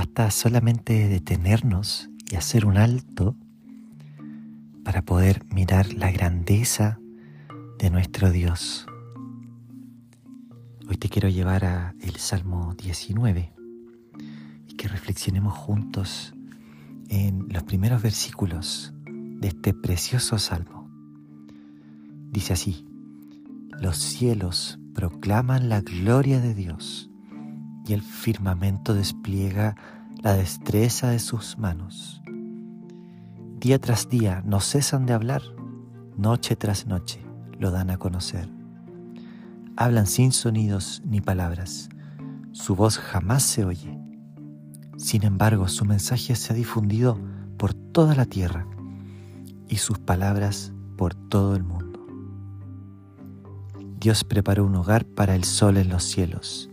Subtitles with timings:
[0.00, 3.36] basta solamente detenernos y hacer un alto
[4.82, 6.98] para poder mirar la grandeza
[7.78, 8.86] de nuestro Dios.
[10.88, 13.52] Hoy te quiero llevar a el Salmo 19
[14.68, 16.32] y que reflexionemos juntos
[17.10, 20.88] en los primeros versículos de este precioso salmo.
[22.30, 22.86] Dice así,
[23.78, 27.09] los cielos proclaman la gloria de Dios
[27.86, 29.76] y el firmamento despliega
[30.22, 32.22] la destreza de sus manos.
[33.58, 35.42] Día tras día no cesan de hablar,
[36.16, 37.20] noche tras noche
[37.58, 38.60] lo dan a conocer
[39.80, 41.88] hablan sin sonidos ni palabras.
[42.52, 43.98] Su voz jamás se oye.
[44.98, 47.18] Sin embargo, su mensaje se ha difundido
[47.56, 48.66] por toda la tierra
[49.68, 52.06] y sus palabras por todo el mundo.
[53.98, 56.69] Dios preparó un hogar para el sol en los cielos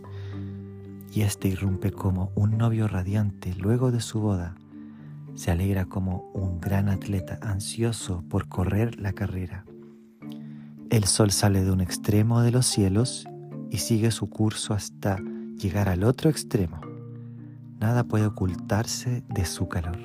[1.18, 4.54] y éste irrumpe como un novio radiante luego de su boda.
[5.34, 9.66] Se alegra como un gran atleta ansioso por correr la carrera.
[10.92, 13.28] El sol sale de un extremo de los cielos
[13.72, 15.18] y sigue su curso hasta
[15.58, 16.82] llegar al otro extremo.
[17.80, 19.98] Nada puede ocultarse de su calor.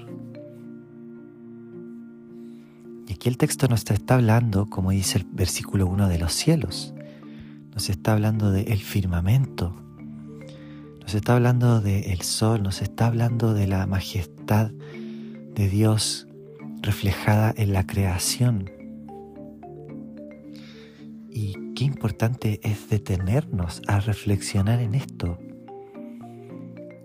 [3.06, 6.94] Y aquí el texto nos está hablando, como dice el versículo 1, de los cielos.
[7.74, 9.81] Nos está hablando del firmamento.
[11.02, 12.62] Nos está hablando del sol.
[12.62, 14.70] Nos está hablando de la majestad
[15.54, 16.26] de Dios
[16.82, 18.70] reflejada en la creación
[21.74, 25.38] qué importante es detenernos a reflexionar en esto.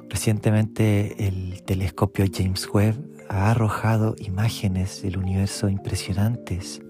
[0.10, 2.96] Recientemente el telescopio James Webb
[3.30, 6.82] ha arrojado imágenes del universo impresionantes,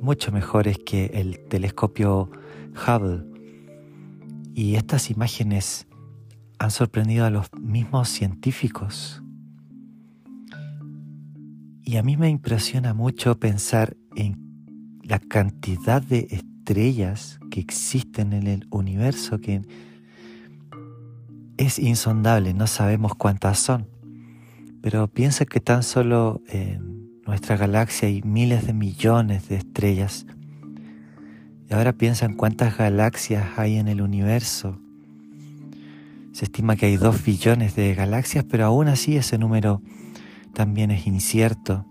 [0.00, 2.30] mucho mejores que el telescopio
[2.74, 3.31] Hubble.
[4.54, 5.86] Y estas imágenes
[6.58, 9.22] han sorprendido a los mismos científicos.
[11.82, 18.46] Y a mí me impresiona mucho pensar en la cantidad de estrellas que existen en
[18.46, 19.62] el universo que
[21.56, 23.88] es insondable, no sabemos cuántas son.
[24.80, 30.26] Pero piensa que tan solo en nuestra galaxia hay miles de millones de estrellas.
[31.72, 34.78] Y ahora piensa en cuántas galaxias hay en el universo.
[36.32, 39.80] Se estima que hay dos billones de galaxias, pero aún así ese número
[40.52, 41.86] también es incierto.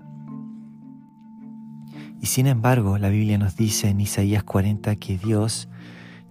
[2.22, 5.68] Y sin embargo, la Biblia nos dice en Isaías 40 que Dios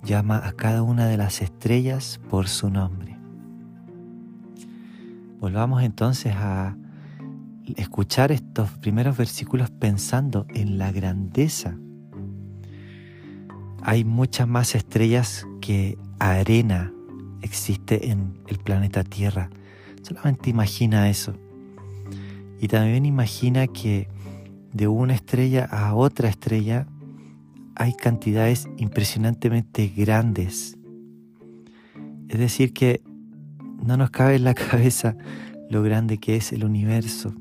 [0.05, 3.19] llama a cada una de las estrellas por su nombre.
[5.41, 6.77] Volvamos entonces a
[7.77, 11.75] escuchar estos primeros versículos pensando en la grandeza.
[13.83, 16.93] Hay muchas más estrellas que arena
[17.43, 19.51] existe en el planeta Tierra.
[20.03, 21.35] Solamente imagina eso.
[22.61, 24.09] Y también imagina que
[24.73, 26.87] de una estrella a otra estrella
[27.75, 30.77] hay cantidades impresionantemente grandes.
[32.29, 33.03] Es decir, que
[33.83, 35.17] no nos cabe en la cabeza
[35.71, 37.35] lo grande que es el universo.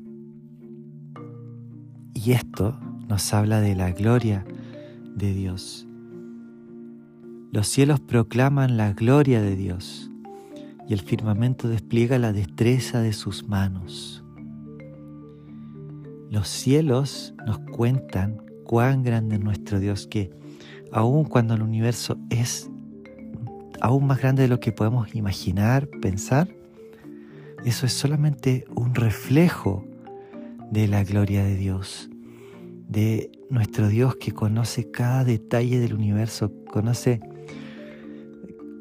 [2.14, 2.78] Y esto
[3.08, 4.44] nos habla de la gloria
[5.14, 5.86] de Dios.
[7.52, 10.08] Los cielos proclaman la gloria de Dios
[10.88, 14.22] y el firmamento despliega la destreza de sus manos.
[16.30, 20.30] Los cielos nos cuentan cuán grande es nuestro Dios, que
[20.92, 22.70] aun cuando el universo es
[23.80, 26.48] aún más grande de lo que podemos imaginar, pensar,
[27.64, 29.84] eso es solamente un reflejo
[30.70, 32.10] de la gloria de Dios,
[32.88, 37.20] de nuestro Dios que conoce cada detalle del universo, conoce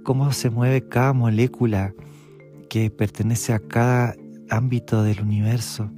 [0.03, 1.93] cómo se mueve cada molécula
[2.69, 4.15] que pertenece a cada
[4.49, 5.91] ámbito del universo.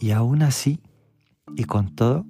[0.00, 0.80] Y aún así,
[1.56, 2.26] y con todo,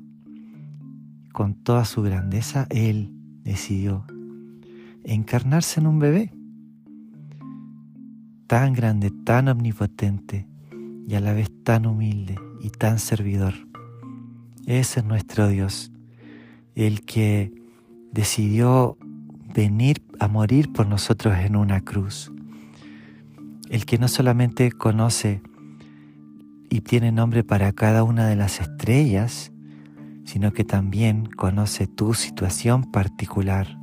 [1.33, 3.13] con toda su grandeza, Él
[3.43, 4.05] decidió
[5.05, 6.33] encarnarse en un bebé
[8.47, 10.47] tan grande, tan omnipotente
[11.09, 13.55] y a la vez tan humilde y tan servidor.
[14.67, 15.93] Ese es nuestro Dios,
[16.75, 17.53] el que
[18.13, 18.99] decidió
[19.57, 22.31] venir a morir por nosotros en una cruz,
[23.71, 25.43] el que no solamente conoce
[26.69, 29.53] y tiene nombre para cada una de las estrellas,
[30.25, 33.79] sino que también conoce tu situación particular.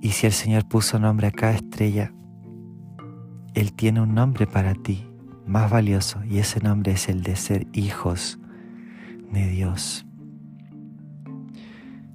[0.00, 2.14] Y si el Señor puso nombre a cada estrella,
[3.54, 5.06] Él tiene un nombre para ti
[5.46, 8.38] más valioso y ese nombre es el de ser hijos
[9.32, 10.06] de Dios.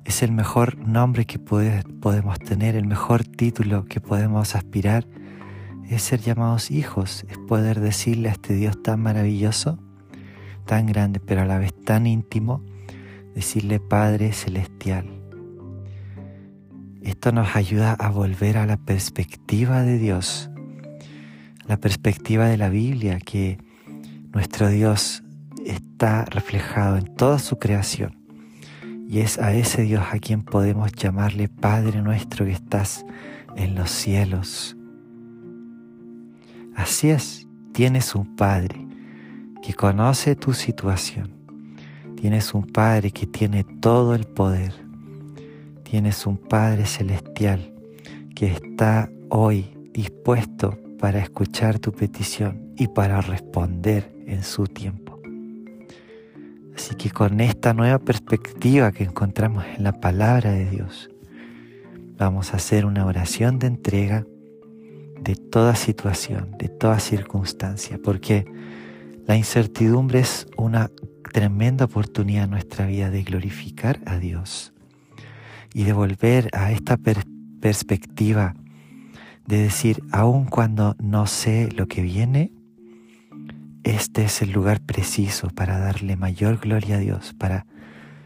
[0.05, 5.05] Es el mejor nombre que podemos tener, el mejor título que podemos aspirar
[5.91, 9.77] es ser llamados hijos, es poder decirle a este Dios tan maravilloso,
[10.65, 12.63] tan grande, pero a la vez tan íntimo,
[13.35, 15.09] decirle Padre Celestial.
[17.01, 20.49] Esto nos ayuda a volver a la perspectiva de Dios,
[21.67, 23.57] la perspectiva de la Biblia, que
[24.33, 25.23] nuestro Dios
[25.65, 28.20] está reflejado en toda su creación.
[29.11, 33.05] Y es a ese Dios a quien podemos llamarle Padre nuestro que estás
[33.57, 34.77] en los cielos.
[36.77, 38.87] Así es, tienes un Padre
[39.61, 41.29] que conoce tu situación.
[42.15, 44.73] Tienes un Padre que tiene todo el poder.
[45.83, 47.73] Tienes un Padre celestial
[48.33, 55.10] que está hoy dispuesto para escuchar tu petición y para responder en su tiempo.
[56.75, 61.09] Así que con esta nueva perspectiva que encontramos en la palabra de Dios,
[62.17, 64.25] vamos a hacer una oración de entrega
[65.21, 68.45] de toda situación, de toda circunstancia, porque
[69.27, 70.89] la incertidumbre es una
[71.31, 74.73] tremenda oportunidad en nuestra vida de glorificar a Dios
[75.73, 76.97] y de volver a esta
[77.61, 78.55] perspectiva
[79.45, 82.51] de decir, aun cuando no sé lo que viene,
[83.83, 87.65] este es el lugar preciso para darle mayor gloria a Dios, para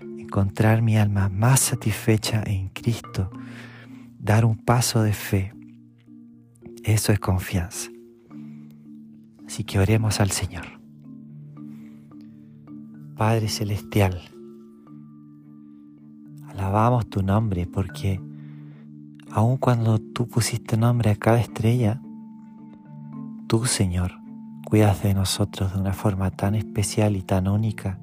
[0.01, 3.31] encontrar mi alma más satisfecha en Cristo,
[4.19, 5.53] dar un paso de fe.
[6.83, 7.89] Eso es confianza.
[9.47, 10.65] Así que oremos al Señor.
[13.15, 14.21] Padre Celestial,
[16.49, 18.19] alabamos tu nombre porque
[19.31, 22.01] aun cuando tú pusiste nombre a cada estrella,
[23.47, 24.24] tú, Señor,
[24.65, 27.99] cuidas de nosotros de una forma tan especial y tan única.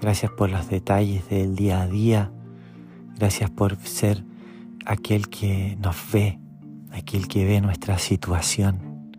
[0.00, 2.32] Gracias por los detalles del día a día.
[3.16, 4.24] Gracias por ser
[4.84, 6.38] aquel que nos ve,
[6.92, 9.12] aquel que ve nuestra situación.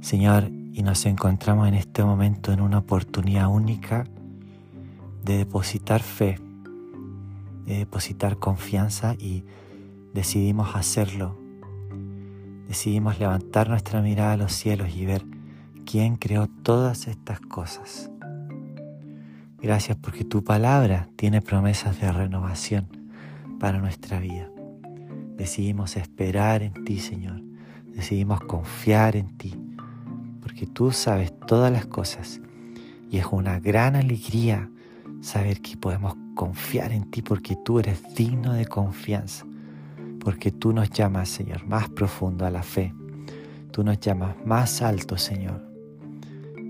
[0.00, 4.06] Señor, y nos encontramos en este momento en una oportunidad única
[5.24, 6.38] de depositar fe,
[7.66, 9.44] de depositar confianza y
[10.12, 11.43] decidimos hacerlo.
[12.68, 15.24] Decidimos levantar nuestra mirada a los cielos y ver
[15.84, 18.10] quién creó todas estas cosas.
[19.60, 22.86] Gracias porque tu palabra tiene promesas de renovación
[23.60, 24.50] para nuestra vida.
[25.36, 27.42] Decidimos esperar en ti, Señor.
[27.86, 29.54] Decidimos confiar en ti,
[30.40, 32.40] porque tú sabes todas las cosas.
[33.10, 34.70] Y es una gran alegría
[35.20, 39.46] saber que podemos confiar en ti porque tú eres digno de confianza
[40.24, 42.94] porque tú nos llamas, Señor, más profundo a la fe.
[43.70, 45.62] Tú nos llamas más alto, Señor.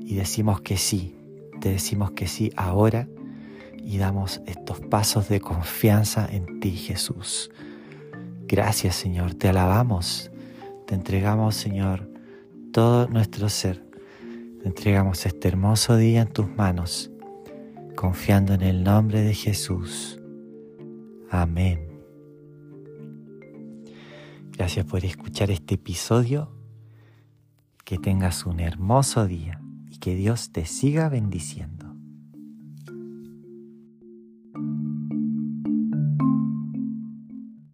[0.06, 1.17] Y decimos que sí,
[1.61, 3.09] te decimos que sí ahora
[3.83, 7.51] y damos estos pasos de confianza en ti, Jesús.
[8.47, 10.31] Gracias, Señor, te alabamos,
[10.87, 12.11] te entregamos, Señor,
[12.73, 13.83] todo nuestro ser.
[14.62, 17.11] Te entregamos este hermoso día en tus manos,
[17.95, 20.21] confiando en el nombre de Jesús.
[21.31, 21.94] Amén.
[24.64, 26.50] Gracias por escuchar este episodio.
[27.84, 31.83] Que tengas un hermoso día y que Dios te siga bendiciendo.